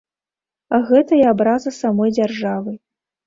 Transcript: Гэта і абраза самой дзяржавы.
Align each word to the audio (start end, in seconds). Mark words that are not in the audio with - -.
Гэта 0.87 1.19
і 1.19 1.21
абраза 1.33 1.73
самой 1.81 2.15
дзяржавы. 2.17 2.73